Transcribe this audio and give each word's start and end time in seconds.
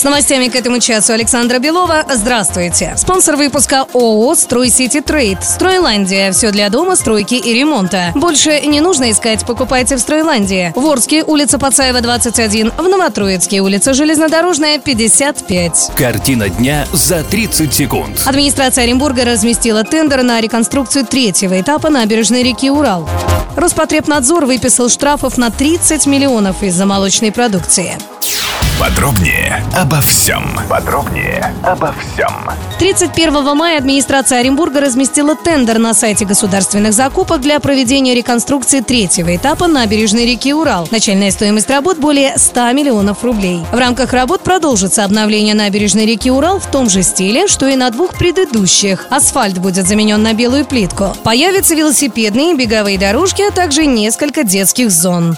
С 0.00 0.02
новостями 0.02 0.48
к 0.48 0.56
этому 0.56 0.80
часу 0.80 1.12
Александра 1.12 1.58
Белова. 1.58 2.06
Здравствуйте. 2.10 2.94
Спонсор 2.96 3.36
выпуска 3.36 3.84
ООО 3.92 4.34
«Стройсити 4.34 5.02
Трейд». 5.02 5.44
Стройландия. 5.44 6.32
Все 6.32 6.52
для 6.52 6.70
дома, 6.70 6.96
стройки 6.96 7.34
и 7.34 7.52
ремонта. 7.52 8.10
Больше 8.14 8.62
не 8.62 8.80
нужно 8.80 9.10
искать, 9.10 9.44
покупайте 9.44 9.96
в 9.96 10.00
Стройландии. 10.00 10.72
В 10.74 10.86
Орске, 10.86 11.22
улица 11.22 11.58
Пацаева, 11.58 12.00
21. 12.00 12.72
В 12.78 12.88
Новотроицке, 12.88 13.60
улица 13.60 13.92
Железнодорожная, 13.92 14.78
55. 14.78 15.90
Картина 15.94 16.48
дня 16.48 16.86
за 16.94 17.22
30 17.22 17.70
секунд. 17.70 18.22
Администрация 18.24 18.84
Оренбурга 18.84 19.26
разместила 19.26 19.84
тендер 19.84 20.22
на 20.22 20.40
реконструкцию 20.40 21.04
третьего 21.04 21.60
этапа 21.60 21.90
набережной 21.90 22.42
реки 22.42 22.70
Урал. 22.70 23.06
Роспотребнадзор 23.54 24.46
выписал 24.46 24.88
штрафов 24.88 25.36
на 25.36 25.50
30 25.50 26.06
миллионов 26.06 26.62
из-за 26.62 26.86
молочной 26.86 27.32
продукции. 27.32 27.98
Подробнее 28.80 29.62
обо 29.76 30.00
всем. 30.00 30.58
Подробнее 30.68 31.54
обо 31.62 31.94
всем. 32.00 32.50
31 32.78 33.56
мая 33.56 33.76
администрация 33.76 34.40
Оренбурга 34.40 34.80
разместила 34.80 35.36
тендер 35.36 35.78
на 35.78 35.92
сайте 35.92 36.24
государственных 36.24 36.94
закупок 36.94 37.42
для 37.42 37.60
проведения 37.60 38.14
реконструкции 38.14 38.80
третьего 38.80 39.36
этапа 39.36 39.66
набережной 39.66 40.24
реки 40.24 40.54
Урал. 40.54 40.88
Начальная 40.90 41.30
стоимость 41.30 41.68
работ 41.68 41.98
более 41.98 42.38
100 42.38 42.72
миллионов 42.72 43.22
рублей. 43.22 43.60
В 43.70 43.76
рамках 43.76 44.14
работ 44.14 44.42
продолжится 44.42 45.04
обновление 45.04 45.54
набережной 45.54 46.06
реки 46.06 46.30
Урал 46.30 46.58
в 46.58 46.66
том 46.70 46.88
же 46.88 47.02
стиле, 47.02 47.48
что 47.48 47.68
и 47.68 47.76
на 47.76 47.90
двух 47.90 48.14
предыдущих. 48.14 49.06
Асфальт 49.10 49.58
будет 49.58 49.86
заменен 49.86 50.22
на 50.22 50.32
белую 50.32 50.64
плитку. 50.64 51.14
Появятся 51.22 51.74
велосипедные 51.74 52.52
и 52.52 52.56
беговые 52.56 52.98
дорожки, 52.98 53.42
а 53.42 53.50
также 53.50 53.84
несколько 53.84 54.42
детских 54.42 54.90
зон. 54.90 55.36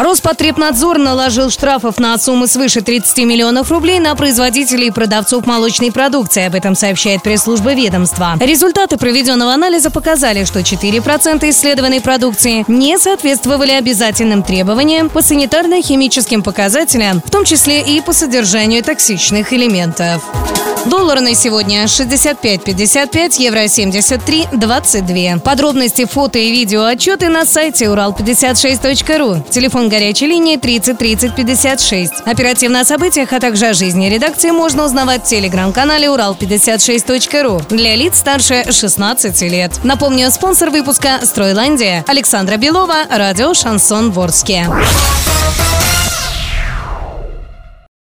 Роспотребнадзор 0.00 0.96
наложил 0.96 1.50
штрафов 1.50 1.98
на 1.98 2.16
суммы 2.16 2.46
свыше 2.46 2.80
30 2.80 3.18
миллионов 3.18 3.70
рублей 3.70 3.98
на 3.98 4.14
производителей 4.14 4.86
и 4.86 4.90
продавцов 4.90 5.44
молочной 5.44 5.92
продукции. 5.92 6.46
Об 6.46 6.54
этом 6.54 6.74
сообщает 6.74 7.22
пресс-служба 7.22 7.74
ведомства. 7.74 8.34
Результаты 8.40 8.96
проведенного 8.96 9.52
анализа 9.52 9.90
показали, 9.90 10.44
что 10.44 10.60
4% 10.60 11.50
исследованной 11.50 12.00
продукции 12.00 12.64
не 12.66 12.96
соответствовали 12.96 13.72
обязательным 13.72 14.42
требованиям 14.42 15.10
по 15.10 15.18
санитарно-химическим 15.18 16.42
показателям, 16.42 17.20
в 17.22 17.30
том 17.30 17.44
числе 17.44 17.82
и 17.82 18.00
по 18.00 18.14
содержанию 18.14 18.82
токсичных 18.82 19.52
элементов. 19.52 20.22
Доллар 20.86 21.20
на 21.20 21.34
сегодня 21.34 21.84
65.55, 21.84 23.34
евро 23.38 23.64
73.22. 23.64 25.40
Подробности, 25.40 26.06
фото 26.06 26.38
и 26.38 26.50
видео 26.50 26.84
отчеты 26.84 27.28
на 27.28 27.44
сайте 27.44 27.84
урал56.ру. 27.84 29.44
Телефон 29.50 29.89
горячей 29.90 30.26
линии 30.26 30.56
30 30.56 30.96
30 30.96 31.34
56. 31.34 32.12
Оперативно 32.24 32.80
о 32.80 32.84
событиях, 32.84 33.32
а 33.34 33.40
также 33.40 33.66
о 33.66 33.74
жизни 33.74 34.06
редакции 34.08 34.50
можно 34.50 34.86
узнавать 34.86 35.24
в 35.24 35.28
телеграм-канале 35.28 36.06
урал56.ру 36.06 37.60
для 37.68 37.94
лиц 37.96 38.18
старше 38.18 38.64
16 38.70 39.42
лет. 39.42 39.72
Напомню, 39.84 40.30
спонсор 40.30 40.70
выпуска 40.70 41.20
«Стройландия» 41.22 42.04
Александра 42.06 42.56
Белова, 42.56 43.04
радио 43.10 43.52
«Шансон 43.52 44.12
Ворске». 44.12 44.66